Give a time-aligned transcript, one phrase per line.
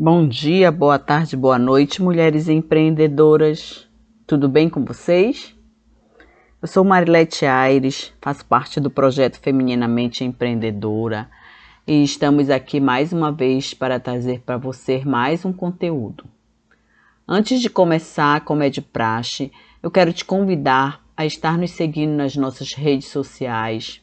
[0.00, 3.84] Bom dia, boa tarde, boa noite, mulheres empreendedoras.
[4.28, 5.56] Tudo bem com vocês?
[6.62, 11.28] Eu sou Marilete Aires, faço parte do projeto Femininamente Empreendedora
[11.84, 16.26] e estamos aqui mais uma vez para trazer para você mais um conteúdo.
[17.26, 19.50] Antes de começar, como é de praxe,
[19.82, 24.00] eu quero te convidar a estar nos seguindo nas nossas redes sociais,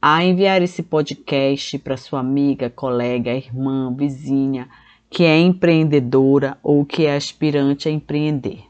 [0.00, 4.66] a enviar esse podcast para sua amiga, colega, irmã, vizinha
[5.14, 8.64] que é empreendedora ou que é aspirante a empreender.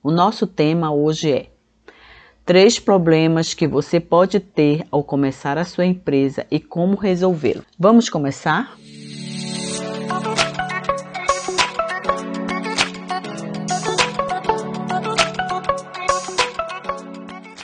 [0.00, 1.46] O nosso tema hoje é
[2.46, 7.64] três problemas que você pode ter ao começar a sua empresa e como resolvê-los.
[7.76, 8.78] Vamos começar?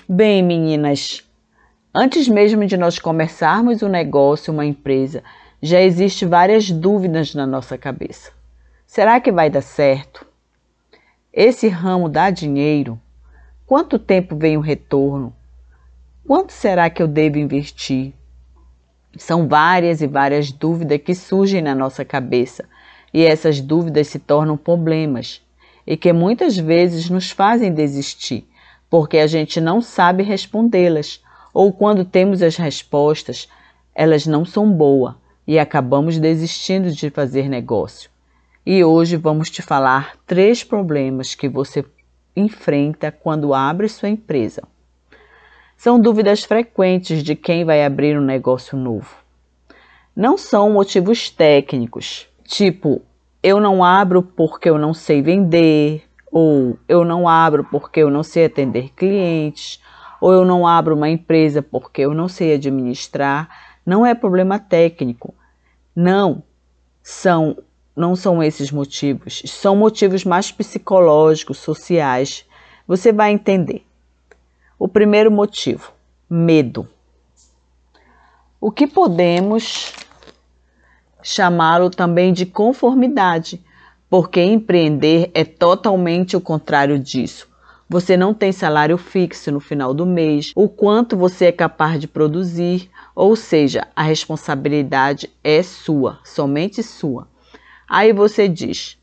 [0.09, 1.23] Bem, meninas,
[1.95, 5.23] antes mesmo de nós começarmos um negócio, uma empresa,
[5.61, 8.30] já existe várias dúvidas na nossa cabeça.
[8.87, 10.25] Será que vai dar certo?
[11.32, 12.99] Esse ramo dá dinheiro?
[13.66, 15.35] Quanto tempo vem o retorno?
[16.27, 18.15] Quanto será que eu devo investir?
[19.16, 22.65] São várias e várias dúvidas que surgem na nossa cabeça,
[23.13, 25.43] e essas dúvidas se tornam problemas
[25.87, 28.47] e que muitas vezes nos fazem desistir,
[28.91, 33.49] porque a gente não sabe respondê-las, ou quando temos as respostas,
[33.95, 35.15] elas não são boas
[35.49, 38.10] e acabamos desistindo de fazer negócio.
[38.66, 41.82] E hoje vamos te falar três problemas que você
[42.37, 44.63] enfrenta quando abre sua empresa.
[45.74, 49.09] São dúvidas frequentes de quem vai abrir um negócio novo.
[50.15, 53.01] Não são motivos técnicos, tipo
[53.43, 58.23] eu não abro porque eu não sei vender, ou eu não abro porque eu não
[58.23, 59.80] sei atender clientes,
[60.21, 63.49] ou eu não abro uma empresa porque eu não sei administrar.
[63.89, 65.34] Não é problema técnico,
[65.97, 66.43] não,
[67.03, 67.56] são
[67.97, 72.44] não são esses motivos, são motivos mais psicológicos, sociais.
[72.87, 73.87] Você vai entender.
[74.78, 75.91] O primeiro motivo,
[76.28, 76.87] medo.
[78.60, 79.94] O que podemos
[81.22, 83.59] chamá-lo também de conformidade,
[84.10, 87.47] porque empreender é totalmente o contrário disso.
[87.91, 92.06] Você não tem salário fixo no final do mês, o quanto você é capaz de
[92.06, 97.27] produzir, ou seja, a responsabilidade é sua, somente sua.
[97.88, 98.98] Aí você diz: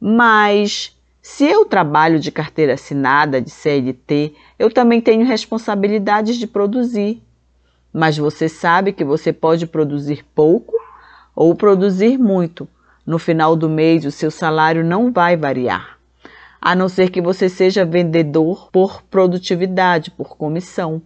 [0.00, 7.22] Mas se eu trabalho de carteira assinada, de CLT, eu também tenho responsabilidades de produzir.
[7.92, 10.74] Mas você sabe que você pode produzir pouco
[11.36, 12.66] ou produzir muito.
[13.06, 15.93] No final do mês, o seu salário não vai variar,
[16.64, 21.02] a não ser que você seja vendedor por produtividade, por comissão.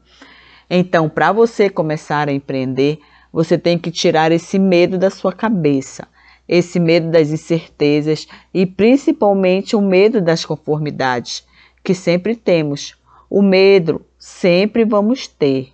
[0.71, 3.01] Então, para você começar a empreender,
[3.33, 6.07] você tem que tirar esse medo da sua cabeça,
[6.49, 11.45] esse medo das incertezas e principalmente o medo das conformidades,
[11.83, 12.95] que sempre temos.
[13.29, 15.73] O medo sempre vamos ter,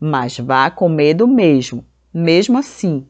[0.00, 3.06] mas vá com medo mesmo, mesmo assim.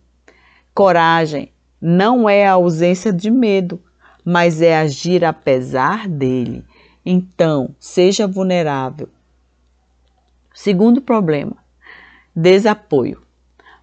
[0.74, 1.50] Coragem
[1.80, 3.80] não é a ausência de medo,
[4.24, 6.64] mas é agir apesar dele.
[7.04, 9.08] Então, seja vulnerável,
[10.62, 11.56] Segundo problema,
[12.36, 13.22] desapoio.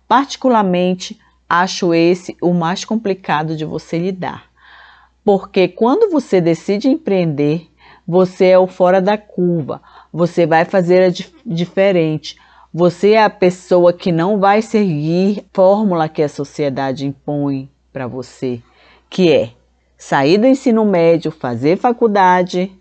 [0.07, 4.45] Particularmente, acho esse o mais complicado de você lidar,
[5.25, 7.67] porque quando você decide empreender,
[8.07, 9.81] você é o fora da curva,
[10.13, 12.37] você vai fazer a dif diferente.
[12.73, 18.05] Você é a pessoa que não vai seguir a fórmula que a sociedade impõe para
[18.05, 18.61] você,
[19.09, 19.53] que é
[19.97, 22.71] sair do ensino médio, fazer faculdade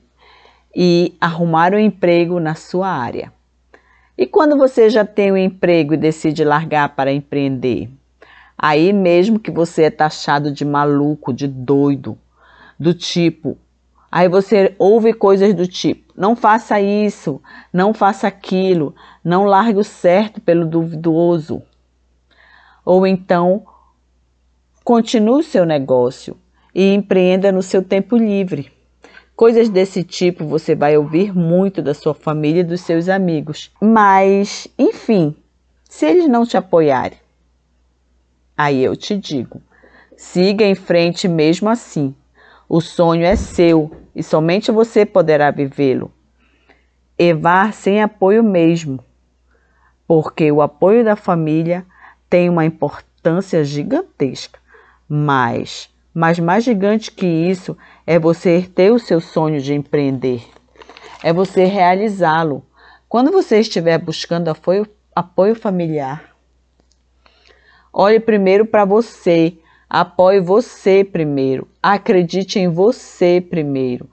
[0.75, 3.33] e arrumar um emprego na sua área.
[4.19, 7.89] E quando você já tem um emprego e decide largar para empreender?
[8.59, 12.19] Aí mesmo que você é taxado de maluco, de doido,
[12.79, 13.57] do tipo.
[14.11, 17.41] Aí você ouve coisas do tipo: não faça isso,
[17.73, 21.63] não faça aquilo, não largue o certo pelo duvidoso.
[22.85, 23.67] Ou então,
[24.83, 26.37] continue o seu negócio
[26.77, 28.71] e empreenda no seu tempo livre.
[29.35, 33.73] Coisas desse tipo você vai ouvir muito da sua família e dos seus amigos.
[33.81, 35.35] Mas, enfim,
[35.89, 37.17] se eles não te apoiarem,
[38.55, 39.63] aí eu te digo:
[40.19, 42.15] siga em frente mesmo assim.
[42.69, 46.13] O sonho é seu e somente você poderá vivê-lo.
[47.19, 49.03] E vá sem apoio mesmo,
[50.07, 51.87] porque o apoio da família
[52.29, 54.59] tem uma importância gigantesca,
[55.09, 57.77] mas mas mais gigante que isso
[58.07, 60.43] é você ter o seu sonho de empreender.
[61.23, 62.65] É você realizá-lo.
[63.09, 66.35] Quando você estiver buscando apoio, apoio familiar,
[67.93, 69.59] olhe primeiro para você,
[69.89, 74.11] Apoie você primeiro, acredite em você primeiro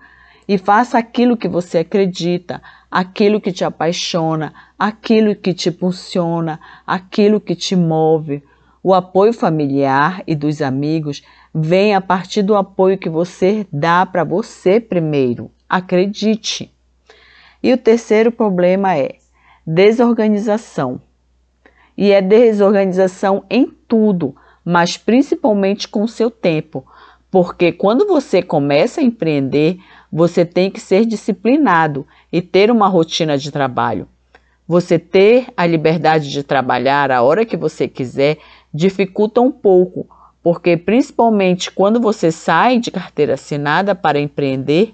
[0.47, 2.61] e faça aquilo que você acredita,
[2.91, 8.43] aquilo que te apaixona, aquilo que te impulsiona, aquilo que te move.
[8.83, 11.23] O apoio familiar e dos amigos
[11.53, 15.51] vem a partir do apoio que você dá para você primeiro.
[15.69, 16.73] Acredite.
[17.61, 19.15] E o terceiro problema é
[19.65, 20.99] desorganização.
[21.95, 24.35] E é desorganização em tudo,
[24.65, 26.85] mas principalmente com o seu tempo.
[27.29, 29.77] Porque quando você começa a empreender,
[30.11, 34.07] você tem que ser disciplinado e ter uma rotina de trabalho.
[34.67, 38.37] Você ter a liberdade de trabalhar a hora que você quiser
[38.73, 40.07] dificulta um pouco,
[40.43, 44.93] porque principalmente quando você sai de carteira assinada para empreender,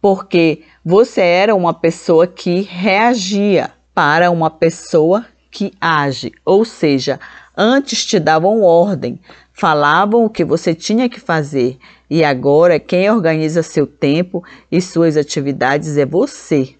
[0.00, 7.20] porque você era uma pessoa que reagia para uma pessoa que age, ou seja,
[7.56, 9.20] antes te davam ordem,
[9.52, 11.78] falavam o que você tinha que fazer
[12.10, 16.74] e agora quem organiza seu tempo e suas atividades é você.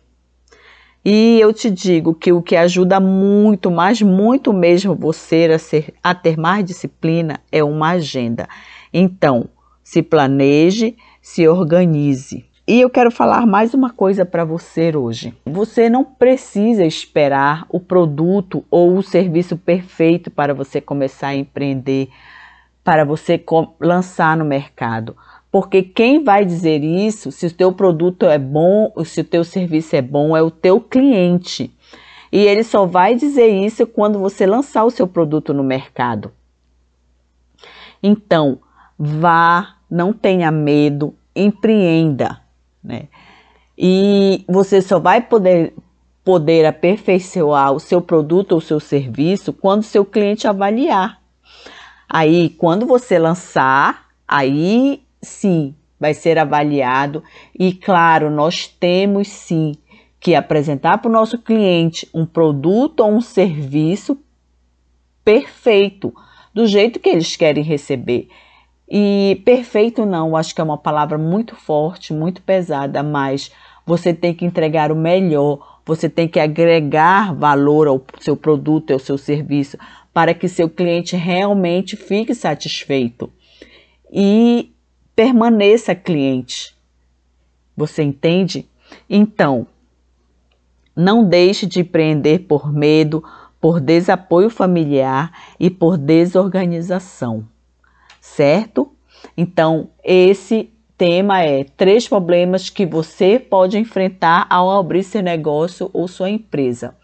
[1.04, 5.92] E eu te digo que o que ajuda muito, mas muito mesmo você a, ser,
[6.02, 8.48] a ter mais disciplina é uma agenda.
[8.90, 9.50] Então,
[9.82, 12.46] se planeje, se organize.
[12.66, 15.36] E eu quero falar mais uma coisa para você hoje.
[15.44, 22.08] Você não precisa esperar o produto ou o serviço perfeito para você começar a empreender,
[22.82, 23.42] para você
[23.78, 25.14] lançar no mercado.
[25.54, 29.94] Porque quem vai dizer isso, se o teu produto é bom, se o teu serviço
[29.94, 31.72] é bom, é o teu cliente.
[32.32, 36.32] E ele só vai dizer isso quando você lançar o seu produto no mercado.
[38.02, 38.58] Então,
[38.98, 42.40] vá, não tenha medo, empreenda
[42.82, 43.04] né?
[43.78, 45.72] E você só vai poder,
[46.24, 51.22] poder aperfeiçoar o seu produto ou seu serviço quando seu cliente avaliar.
[52.08, 57.22] Aí, quando você lançar, aí sim vai ser avaliado
[57.58, 59.74] e, claro, nós temos sim
[60.20, 64.18] que apresentar para o nosso cliente um produto ou um serviço
[65.24, 66.14] perfeito,
[66.52, 68.28] do jeito que eles querem receber.
[68.88, 73.50] E perfeito não, acho que é uma palavra muito forte, muito pesada, mas
[73.86, 78.98] você tem que entregar o melhor, você tem que agregar valor ao seu produto ao
[78.98, 79.78] seu serviço
[80.12, 83.30] para que seu cliente realmente fique satisfeito
[84.10, 84.73] e
[85.14, 86.76] permaneça cliente.
[87.76, 88.68] Você entende?
[89.08, 89.66] Então,
[90.94, 93.24] não deixe de empreender por medo,
[93.60, 97.46] por desapoio familiar e por desorganização
[98.24, 98.90] certo?
[99.36, 106.08] Então, esse tema é três problemas que você pode enfrentar ao abrir seu negócio ou
[106.08, 106.96] sua empresa.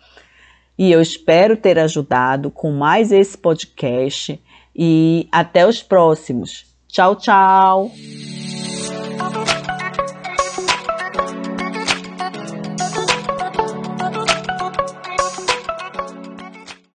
[0.79, 4.41] E eu espero ter ajudado com mais esse podcast
[4.75, 6.70] e até os próximos.
[6.93, 7.91] Tchau, tchau.